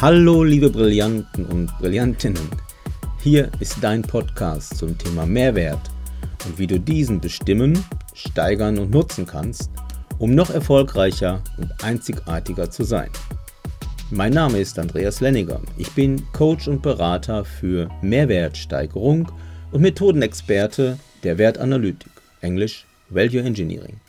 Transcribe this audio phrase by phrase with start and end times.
[0.00, 2.50] Hallo liebe Brillanten und Brillantinnen.
[3.22, 5.80] Hier ist dein Podcast zum Thema Mehrwert
[6.44, 7.82] und wie du diesen bestimmen,
[8.12, 9.70] steigern und nutzen kannst,
[10.18, 13.08] um noch erfolgreicher und einzigartiger zu sein.
[14.10, 15.62] Mein Name ist Andreas Lenniger.
[15.78, 19.32] Ich bin Coach und Berater für Mehrwertsteigerung
[19.72, 22.12] und Methodenexperte der Wertanalytik,
[22.42, 24.00] englisch Value Engineering.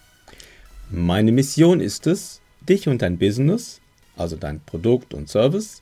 [0.92, 3.82] Meine Mission ist es, dich und dein Business,
[4.16, 5.82] also dein Produkt und Service,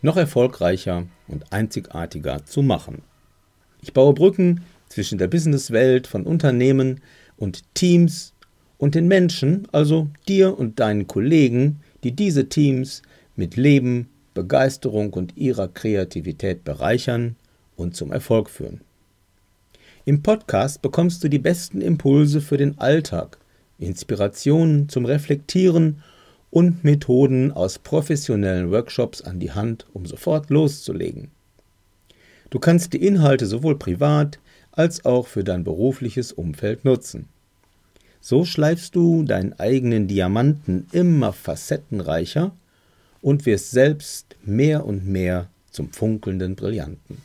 [0.00, 3.02] noch erfolgreicher und einzigartiger zu machen.
[3.82, 7.00] Ich baue Brücken zwischen der Businesswelt von Unternehmen
[7.36, 8.32] und Teams
[8.78, 13.02] und den Menschen, also dir und deinen Kollegen, die diese Teams
[13.34, 17.34] mit Leben, Begeisterung und ihrer Kreativität bereichern
[17.74, 18.82] und zum Erfolg führen.
[20.04, 23.38] Im Podcast bekommst du die besten Impulse für den Alltag,
[23.86, 26.02] Inspirationen zum Reflektieren
[26.50, 31.30] und Methoden aus professionellen Workshops an die Hand, um sofort loszulegen.
[32.50, 34.38] Du kannst die Inhalte sowohl privat
[34.70, 37.28] als auch für dein berufliches Umfeld nutzen.
[38.20, 42.52] So schleifst du deinen eigenen Diamanten immer facettenreicher
[43.20, 47.18] und wirst selbst mehr und mehr zum funkelnden Brillanten.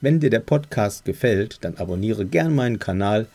[0.00, 3.26] Wenn dir der Podcast gefällt, dann abonniere gern meinen Kanal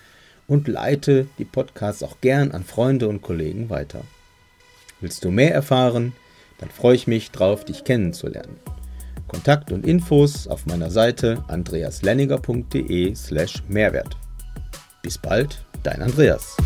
[0.50, 4.02] und leite die Podcasts auch gern an Freunde und Kollegen weiter.
[5.00, 6.12] Willst du mehr erfahren?
[6.58, 8.58] Dann freue ich mich drauf, dich kennenzulernen.
[9.30, 14.18] Kontakt und Infos auf meiner Seite andreaslenniger.de slash Mehrwert.
[15.04, 16.58] Bis bald, dein Andreas.